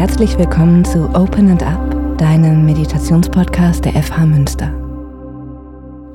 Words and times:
herzlich 0.00 0.38
willkommen 0.38 0.82
zu 0.82 1.10
Open 1.14 1.50
and 1.50 1.62
Up, 1.62 2.16
deinem 2.16 2.64
Meditationspodcast 2.64 3.84
der 3.84 4.02
FH 4.02 4.24
Münster. 4.24 4.70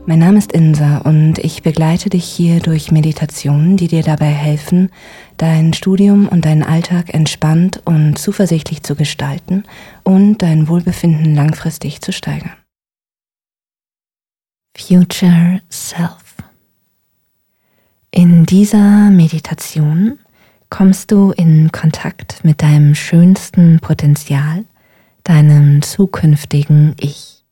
Mein 0.07 0.17
Name 0.17 0.39
ist 0.39 0.53
Insa 0.53 0.97
und 1.01 1.37
ich 1.37 1.61
begleite 1.61 2.09
dich 2.09 2.25
hier 2.25 2.61
durch 2.61 2.91
Meditationen, 2.91 3.77
die 3.77 3.87
dir 3.87 4.01
dabei 4.01 4.25
helfen, 4.25 4.89
dein 5.37 5.73
Studium 5.73 6.27
und 6.27 6.45
deinen 6.45 6.63
Alltag 6.63 7.13
entspannt 7.13 7.79
und 7.85 8.17
zuversichtlich 8.17 8.81
zu 8.81 8.95
gestalten 8.95 9.65
und 10.01 10.39
dein 10.39 10.67
Wohlbefinden 10.67 11.35
langfristig 11.35 12.01
zu 12.01 12.11
steigern. 12.11 12.53
Future 14.75 15.61
Self. 15.69 16.37
In 18.09 18.47
dieser 18.47 19.11
Meditation 19.11 20.17
kommst 20.75 21.13
du 21.13 21.31
in 21.31 21.71
Kontakt 21.71 22.43
mit 22.43 22.61
deinem 22.61 22.95
schönsten 22.95 23.79
Potenzial, 23.79 24.65
deinem 25.23 25.81
zukünftigen 25.81 26.95
Ich. 26.99 27.45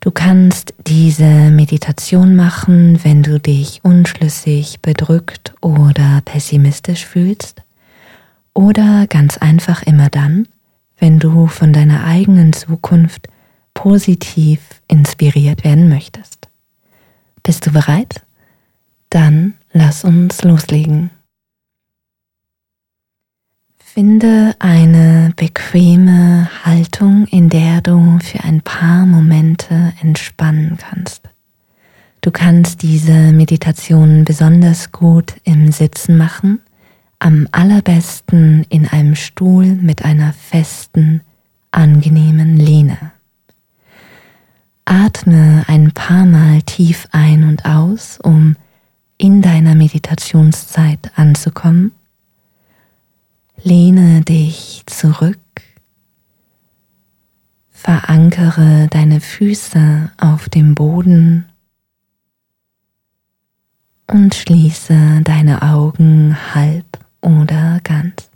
Du 0.00 0.10
kannst 0.10 0.72
diese 0.86 1.50
Meditation 1.50 2.36
machen, 2.36 2.98
wenn 3.04 3.22
du 3.22 3.38
dich 3.38 3.80
unschlüssig, 3.82 4.80
bedrückt 4.80 5.52
oder 5.60 6.22
pessimistisch 6.24 7.04
fühlst 7.04 7.60
oder 8.54 9.06
ganz 9.06 9.36
einfach 9.36 9.82
immer 9.82 10.08
dann, 10.08 10.48
wenn 10.98 11.18
du 11.18 11.46
von 11.46 11.74
deiner 11.74 12.04
eigenen 12.04 12.54
Zukunft 12.54 13.28
positiv 13.74 14.60
inspiriert 14.88 15.62
werden 15.62 15.90
möchtest. 15.90 16.48
Bist 17.42 17.66
du 17.66 17.70
bereit? 17.70 18.22
Dann 19.10 19.56
lass 19.74 20.04
uns 20.04 20.42
loslegen. 20.42 21.10
Finde 23.92 24.54
eine 24.60 25.32
bequeme 25.34 26.48
Haltung, 26.64 27.26
in 27.26 27.48
der 27.48 27.80
du 27.80 28.20
für 28.22 28.44
ein 28.44 28.62
paar 28.62 29.04
Momente 29.04 29.92
entspannen 30.00 30.78
kannst. 30.78 31.22
Du 32.20 32.30
kannst 32.30 32.82
diese 32.82 33.32
Meditation 33.32 34.24
besonders 34.24 34.92
gut 34.92 35.34
im 35.42 35.72
Sitzen 35.72 36.16
machen, 36.16 36.60
am 37.18 37.48
allerbesten 37.50 38.64
in 38.68 38.86
einem 38.86 39.16
Stuhl 39.16 39.66
mit 39.66 40.04
einer 40.04 40.34
festen, 40.34 41.22
angenehmen 41.72 42.58
Lehne. 42.58 43.10
Atme 44.84 45.64
ein 45.66 45.90
paar 45.90 46.26
Mal 46.26 46.62
tief 46.62 47.08
ein 47.10 47.42
und 47.42 47.64
aus, 47.64 48.20
um 48.22 48.54
in 49.18 49.42
deiner 49.42 49.74
Meditationszeit 49.74 51.10
anzukommen 51.16 51.90
Lehne 53.62 54.22
dich 54.22 54.84
zurück, 54.86 55.38
verankere 57.68 58.88
deine 58.88 59.20
Füße 59.20 60.10
auf 60.16 60.48
dem 60.48 60.74
Boden 60.74 61.44
und 64.06 64.34
schließe 64.34 65.20
deine 65.24 65.60
Augen 65.60 66.54
halb 66.54 66.86
oder 67.20 67.80
ganz. 67.84 68.30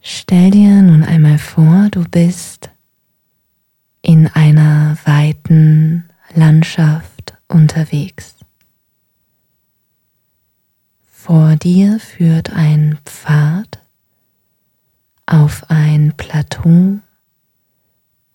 Stell 0.00 0.52
dir 0.52 0.80
nun 0.82 1.02
einmal 1.02 1.38
vor, 1.38 1.88
du 1.90 2.04
bist 2.08 2.70
in 4.00 4.28
einer 4.28 4.96
weiten 5.04 6.04
Landschaft 6.34 7.36
unterwegs. 7.48 8.35
Vor 11.26 11.56
dir 11.56 11.98
führt 11.98 12.50
ein 12.50 12.98
Pfad 13.04 13.80
auf 15.26 15.68
ein 15.70 16.12
Plateau, 16.16 17.00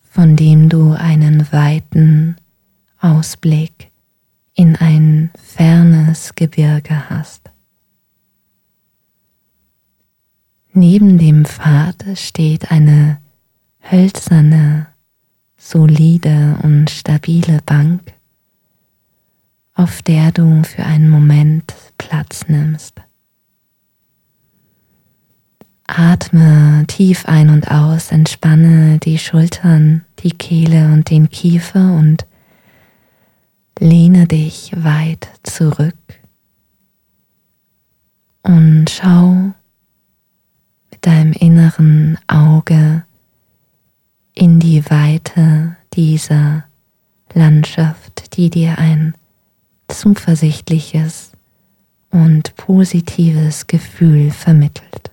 von 0.02 0.36
dem 0.36 0.68
du 0.68 0.92
einen 0.92 1.50
weiten 1.54 2.36
Ausblick 3.00 3.92
in 4.56 4.76
ein 4.76 5.32
fernes 5.42 6.36
Gebirge 6.36 7.10
hast. 7.10 7.50
Neben 10.74 11.18
dem 11.18 11.46
Pfad 11.46 12.04
steht 12.16 12.74
eine 12.74 13.22
hölzerne, 13.90 14.88
solide 15.56 16.60
und 16.62 16.90
stabile 16.90 17.62
Bank, 17.66 18.02
auf 19.82 20.04
der 20.04 20.32
du 20.32 20.62
für 20.64 20.84
einen 20.86 21.10
Moment 21.10 21.74
Platz 21.98 22.48
nimmst. 22.48 23.02
Atme 25.88 26.86
tief 26.88 27.26
ein 27.26 27.50
und 27.50 27.72
aus, 27.72 28.12
entspanne 28.12 29.00
die 29.00 29.18
Schultern, 29.18 30.06
die 30.20 30.32
Kehle 30.32 30.94
und 30.94 31.10
den 31.10 31.30
Kiefer 31.30 31.96
und 31.96 32.28
lehne 33.80 34.28
dich 34.28 34.72
weit 34.76 35.28
zurück 35.42 35.96
und 38.44 38.88
schau 38.88 39.54
mit 40.92 41.06
deinem 41.08 41.34
inneren 41.34 42.20
Auge 42.28 43.04
in 44.36 44.60
die 44.60 44.88
Weite 44.92 45.76
dieser 45.94 46.66
Landschaft, 47.34 48.38
die 48.38 48.52
dir 48.52 48.78
ein 48.78 49.16
zuversichtliches 49.94 51.32
und 52.10 52.56
positives 52.56 53.68
Gefühl 53.68 54.32
vermittelt. 54.32 55.12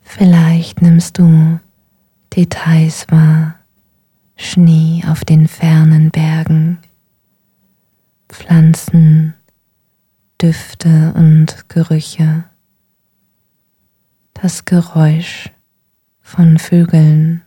Vielleicht 0.00 0.82
nimmst 0.82 1.18
du 1.18 1.58
Details 2.36 3.06
wahr, 3.08 3.56
Schnee 4.36 5.02
auf 5.08 5.24
den 5.24 5.48
fernen 5.48 6.10
Bergen, 6.10 6.78
Pflanzen, 8.28 9.34
Düfte 10.40 11.14
und 11.16 11.68
Gerüche, 11.68 12.44
das 14.34 14.64
Geräusch 14.64 15.50
von 16.20 16.58
Vögeln 16.58 17.42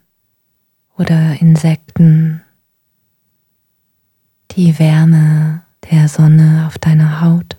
oder 0.97 1.39
Insekten 1.41 2.41
die 4.57 4.79
Wärme 4.79 5.61
der 5.91 6.09
Sonne 6.09 6.65
auf 6.65 6.79
deiner 6.79 7.21
Haut. 7.21 7.55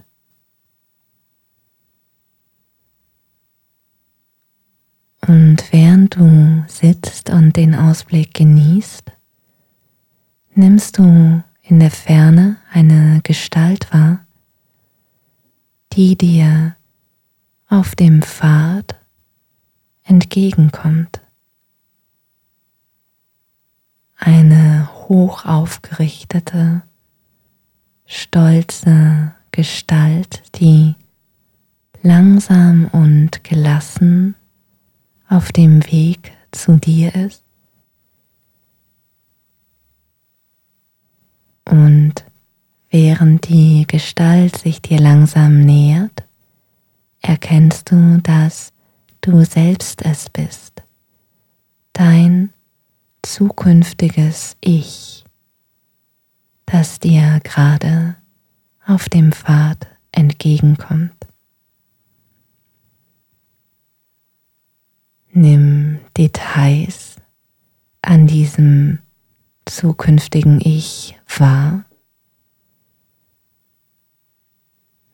Und 5.21 5.63
während 5.71 6.17
du 6.17 6.65
sitzt 6.67 7.31
und 7.31 7.57
den 7.57 7.77
Ausblick 7.77 8.35
genießt, 8.35 9.13
nimmst 10.55 10.99
du 10.99 11.43
in 11.63 11.79
der 11.79 11.93
Ferne 11.93 12.57
eine 12.73 13.21
Gestalt 13.23 13.93
wahr, 13.93 14.25
die 15.93 16.19
dir 16.19 16.75
auf 17.69 17.95
dem 17.95 18.23
Pfad 18.23 18.97
entgegenkommt. 20.03 21.21
Eine 24.17 24.89
hoch 25.09 25.45
aufgerichtete, 25.45 26.83
stolze 28.09 29.35
Gestalt, 29.53 30.43
die 30.57 30.95
langsam 32.03 32.87
und 32.87 33.45
gelassen 33.45 34.35
auf 35.29 35.53
dem 35.53 35.85
Weg 35.93 36.33
zu 36.51 36.79
dir 36.79 37.15
ist. 37.15 37.45
Und 41.67 42.25
während 42.89 43.49
die 43.51 43.85
Gestalt 43.87 44.57
sich 44.57 44.81
dir 44.81 44.99
langsam 44.99 45.61
nähert, 45.61 46.25
erkennst 47.21 47.91
du, 47.91 48.21
dass 48.23 48.73
du 49.21 49.45
selbst 49.45 50.03
es 50.07 50.31
bist, 50.31 50.83
dein 51.93 52.55
zukünftiges 53.23 54.57
Ich 54.63 55.27
das 56.71 56.99
dir 56.99 57.41
gerade 57.45 58.17
auf 58.87 59.09
dem 59.09 59.33
Pfad 59.33 59.87
entgegenkommt. 60.13 61.15
Nimm 65.33 66.01
Details 66.17 67.17
an 68.03 68.27
diesem 68.27 68.99
zukünftigen 69.65 70.61
Ich 70.61 71.19
wahr. 71.39 71.85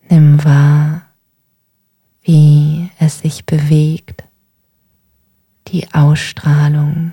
Nimm 0.08 0.42
wahr, 0.44 1.02
wie 2.22 2.90
es 2.98 3.20
sich 3.20 3.44
bewegt, 3.44 4.24
die 5.68 5.92
Ausstrahlung 5.92 7.12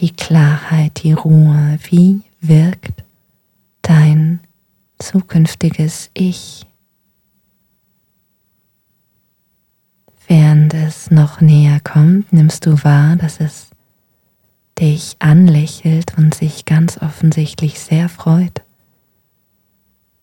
die 0.00 0.12
Klarheit, 0.12 1.02
die 1.02 1.12
Ruhe, 1.12 1.78
wie 1.84 2.22
wirkt 2.40 3.04
dein 3.82 4.40
zukünftiges 4.98 6.10
Ich. 6.14 6.66
Während 10.28 10.74
es 10.74 11.10
noch 11.10 11.40
näher 11.40 11.80
kommt, 11.80 12.32
nimmst 12.32 12.66
du 12.66 12.82
wahr, 12.82 13.16
dass 13.16 13.40
es 13.40 13.70
dich 14.78 15.16
anlächelt 15.20 16.18
und 16.18 16.34
sich 16.34 16.64
ganz 16.64 16.98
offensichtlich 16.98 17.78
sehr 17.78 18.08
freut, 18.08 18.62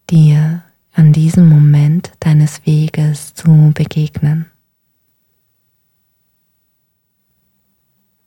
dir 0.10 0.62
an 0.94 1.14
diesem 1.14 1.48
Moment 1.48 2.12
deines 2.20 2.66
Weges 2.66 3.34
zu 3.34 3.72
begegnen. 3.74 4.52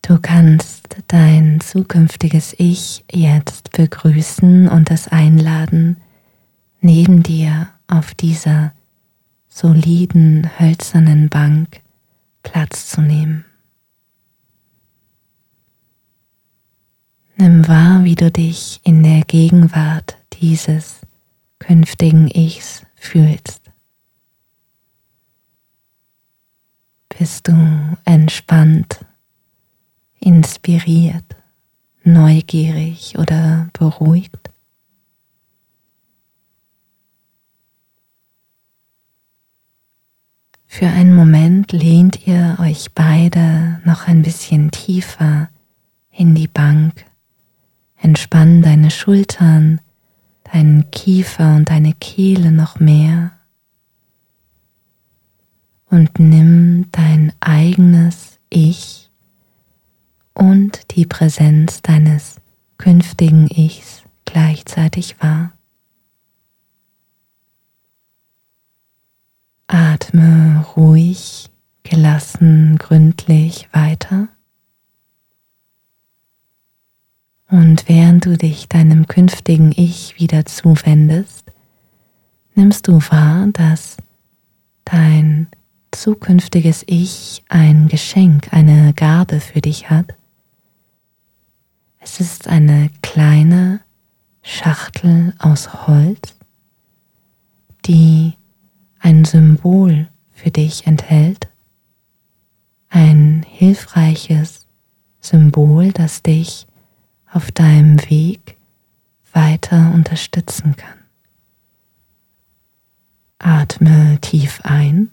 Du 0.06 0.20
kannst 0.20 0.98
dein 1.08 1.60
zukünftiges 1.60 2.54
Ich 2.58 3.04
jetzt 3.10 3.72
begrüßen 3.72 4.68
und 4.68 4.92
es 4.92 5.08
einladen, 5.08 5.96
neben 6.80 7.24
dir 7.24 7.70
auf 7.88 8.14
dieser 8.14 8.72
soliden 9.48 10.48
hölzernen 10.60 11.28
Bank 11.28 11.80
Platz 12.44 12.88
zu 12.88 13.00
nehmen. 13.00 13.44
Nimm 17.36 17.66
wahr, 17.66 18.04
wie 18.04 18.14
du 18.14 18.30
dich 18.30 18.80
in 18.84 19.02
der 19.02 19.22
Gegenwart 19.22 20.18
dieses 20.34 21.00
künftigen 21.58 22.28
Ichs 22.28 22.86
fühlst. 22.94 23.72
Bist 27.08 27.48
du 27.48 27.96
entspannt, 28.04 29.00
inspiriert, 30.26 31.36
neugierig 32.02 33.16
oder 33.16 33.68
beruhigt? 33.72 34.50
Für 40.66 40.88
einen 40.88 41.14
Moment 41.14 41.70
lehnt 41.70 42.26
ihr 42.26 42.58
euch 42.60 42.88
beide 42.92 43.80
noch 43.84 44.08
ein 44.08 44.22
bisschen 44.22 44.72
tiefer 44.72 45.48
in 46.10 46.34
die 46.34 46.48
Bank. 46.48 47.06
Entspann 47.96 48.62
deine 48.62 48.90
Schultern, 48.90 49.80
deinen 50.52 50.90
Kiefer 50.90 51.54
und 51.54 51.70
deine 51.70 51.94
Kehle 51.94 52.50
noch 52.50 52.80
mehr. 52.80 53.30
Und 55.88 56.18
nimm 56.18 56.90
dein 56.90 57.32
eigenes 57.38 58.40
Ich 58.50 59.05
und 60.36 60.94
die 60.94 61.06
Präsenz 61.06 61.80
deines 61.80 62.36
künftigen 62.76 63.48
Ichs 63.48 64.02
gleichzeitig 64.26 65.20
wahr. 65.20 65.52
Atme 69.66 70.64
ruhig, 70.76 71.50
gelassen, 71.82 72.76
gründlich 72.78 73.68
weiter. 73.72 74.28
Und 77.48 77.88
während 77.88 78.26
du 78.26 78.36
dich 78.36 78.68
deinem 78.68 79.06
künftigen 79.06 79.72
Ich 79.74 80.20
wieder 80.20 80.44
zuwendest, 80.44 81.50
nimmst 82.54 82.88
du 82.88 83.00
wahr, 83.10 83.46
dass 83.52 83.96
dein 84.84 85.48
zukünftiges 85.92 86.84
Ich 86.86 87.42
ein 87.48 87.88
Geschenk, 87.88 88.52
eine 88.52 88.92
Gabe 88.92 89.40
für 89.40 89.62
dich 89.62 89.88
hat. 89.88 90.14
Es 92.08 92.20
ist 92.20 92.46
eine 92.46 92.88
kleine 93.02 93.80
Schachtel 94.40 95.34
aus 95.40 95.88
Holz, 95.88 96.36
die 97.84 98.34
ein 99.00 99.24
Symbol 99.24 100.08
für 100.30 100.52
dich 100.52 100.86
enthält, 100.86 101.48
ein 102.90 103.44
hilfreiches 103.44 104.68
Symbol, 105.20 105.90
das 105.90 106.22
dich 106.22 106.68
auf 107.32 107.50
deinem 107.50 107.98
Weg 108.08 108.56
weiter 109.32 109.90
unterstützen 109.92 110.76
kann. 110.76 110.98
Atme 113.40 114.20
tief 114.20 114.60
ein 114.62 115.10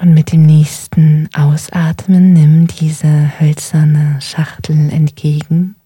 und 0.00 0.14
mit 0.14 0.32
dem 0.32 0.42
nächsten 0.42 1.28
Ausatmen 1.34 2.32
nimm 2.32 2.66
diese 2.66 3.38
hölzerne 3.38 4.18
Schachtel 4.22 4.90
entgegen. 4.90 5.76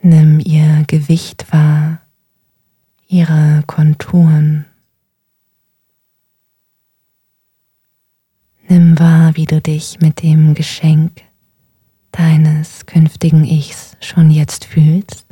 Nimm 0.00 0.40
ihr 0.40 0.84
Gewicht 0.86 1.52
wahr 1.52 2.00
ihre 3.06 3.62
Konturen. 3.66 4.64
Nimm 8.66 8.98
wahr, 8.98 9.36
wie 9.36 9.44
du 9.44 9.60
dich 9.60 10.00
mit 10.00 10.22
dem 10.22 10.54
Geschenk 10.54 11.20
deines 12.10 12.86
künftigen 12.86 13.44
Ichs 13.44 13.98
schon 14.00 14.30
jetzt 14.30 14.64
fühlst. 14.64 15.26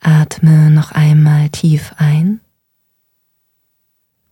Atme 0.00 0.70
noch 0.70 0.92
einmal 0.92 1.48
tief 1.48 1.94
ein 1.96 2.40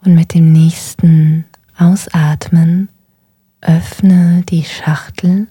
und 0.08 0.14
mit 0.14 0.32
dem 0.32 0.52
nächsten 0.52 1.44
Ausatmen 1.76 2.88
öffne 3.60 4.42
die 4.48 4.64
Schachtel 4.64 5.48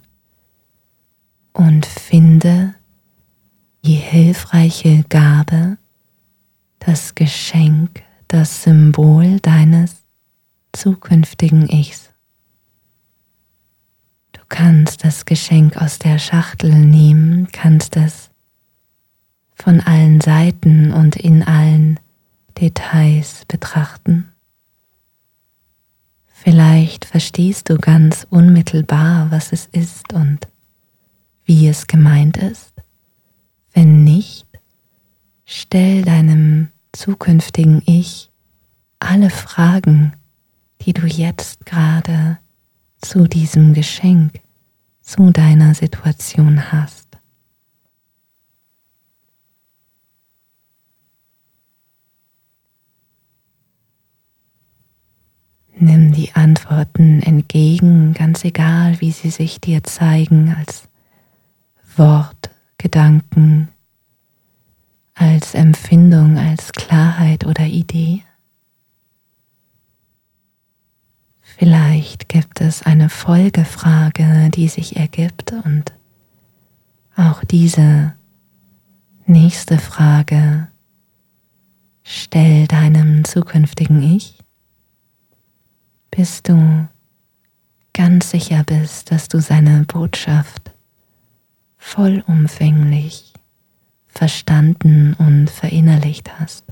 und 1.54 1.86
finde 1.86 2.74
die 3.86 3.94
hilfreiche 3.94 5.06
Gabe, 5.10 5.78
das 6.80 7.14
Geschenk, 7.14 8.02
das 8.28 8.64
Symbol 8.64 9.40
deines 9.42 9.98
zukünftigen 10.74 11.70
Ichs. 11.70 12.10
Du 14.32 14.42
kannst 14.50 15.04
das 15.04 15.26
Geschenk 15.26 15.78
aus 15.78 16.00
der 16.00 16.18
Schachtel 16.18 16.74
nehmen, 16.74 17.48
kannst 17.52 17.96
es 17.96 18.32
von 19.54 19.82
allen 19.82 20.20
Seiten 20.20 20.94
und 20.94 21.16
in 21.16 21.44
allen 21.44 22.00
Details 22.58 23.46
betrachten. 23.48 24.32
Vielleicht 26.40 27.06
verstehst 27.06 27.70
du 27.70 27.78
ganz 27.78 28.28
unmittelbar, 28.30 29.32
was 29.32 29.52
es 29.52 29.66
ist 29.66 30.14
und 30.14 30.48
wie 31.46 31.68
es 31.68 31.88
gemeint 31.88 32.38
ist. 32.38 32.74
Wenn 33.74 34.04
nicht, 34.04 34.46
stell 35.46 36.04
deinem 36.04 36.70
zukünftigen 36.92 37.82
Ich 37.86 38.30
alle 39.00 39.32
Fragen, 39.32 40.14
die 40.82 40.94
du 40.94 41.08
jetzt 41.08 41.66
gerade 41.66 42.38
zu 43.02 43.28
diesem 43.28 43.74
Geschenk, 43.74 44.40
zu 45.02 45.32
deiner 45.32 45.74
Situation 45.74 46.72
hast. 46.72 47.07
Nimm 55.80 56.12
die 56.12 56.34
Antworten 56.34 57.22
entgegen, 57.22 58.14
ganz 58.14 58.44
egal, 58.44 59.00
wie 59.00 59.12
sie 59.12 59.30
sich 59.30 59.62
dir 59.62 59.84
zeigen, 59.84 60.56
als 60.58 60.88
Wort, 61.96 62.50
Gedanken, 62.80 63.70
als 65.14 65.54
Empfindung, 65.54 66.38
als 66.38 66.72
Klarheit 66.72 67.46
oder 67.46 67.66
Idee. 67.66 68.24
Vielleicht 71.42 72.30
gibt 72.30 72.62
es 72.62 72.84
eine 72.84 73.10
Folgefrage, 73.10 74.50
die 74.54 74.68
sich 74.68 74.96
ergibt 74.96 75.54
und 75.54 75.94
auch 77.16 77.44
diese 77.44 78.14
nächste 79.26 79.80
Frage 79.80 80.68
stell 82.04 82.68
deinem 82.68 83.26
zukünftigen 83.26 84.02
Ich, 84.04 84.37
bis 86.12 86.44
du 86.44 86.88
ganz 87.94 88.32
sicher 88.32 88.64
bist, 88.64 89.12
dass 89.12 89.28
du 89.28 89.42
seine 89.42 89.84
Botschaft 89.86 90.72
vollumfänglich 91.78 93.34
verstanden 94.08 95.14
und 95.14 95.50
verinnerlicht 95.50 96.40
hast. 96.40 96.66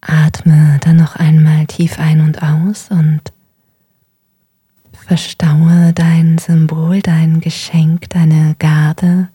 Atme 0.00 0.78
dann 0.82 0.96
noch 0.96 1.16
einmal 1.16 1.66
tief 1.66 1.98
ein 1.98 2.20
und 2.20 2.42
aus 2.42 2.90
und 2.90 3.32
verstaue 4.92 5.92
dein 5.94 6.38
Symbol, 6.38 7.00
dein 7.00 7.40
Geschenk, 7.40 8.10
deine 8.10 8.54
Gabe 8.58 9.28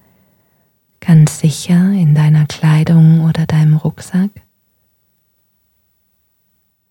ganz 1.10 1.40
sicher 1.40 1.92
in 1.92 2.14
deiner 2.14 2.46
Kleidung 2.46 3.22
oder 3.22 3.48
deinem 3.48 3.78
Rucksack 3.78 4.30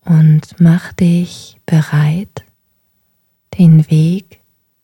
und 0.01 0.41
mach 0.59 0.91
dich 0.91 1.57
bereit, 1.65 2.43
den 3.57 3.89
Weg 3.89 4.41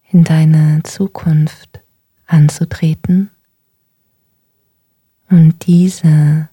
in 0.09 0.23
deine 0.23 0.83
Zukunft 0.83 1.81
anzutreten 2.25 3.29
und 5.29 5.67
diese 5.67 6.47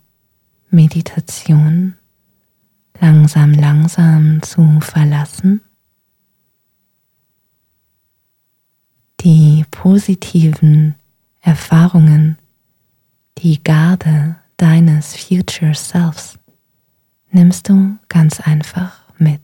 Meditation 0.69 1.95
langsam, 3.01 3.53
langsam 3.53 4.43
zu 4.43 4.81
verlassen. 4.81 5.61
Die 9.21 9.65
positiven 9.71 10.97
Erfahrungen, 11.43 12.39
die 13.43 13.63
Garde 13.63 14.37
deines 14.57 15.17
Future 15.17 15.75
Selves 15.75 16.39
nimmst 17.31 17.69
du 17.69 17.99
ganz 18.09 18.39
einfach 18.41 19.01
mit. 19.19 19.41